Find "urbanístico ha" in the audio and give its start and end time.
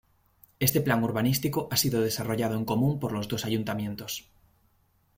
1.03-1.77